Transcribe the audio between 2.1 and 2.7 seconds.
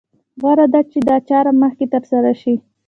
سره شي.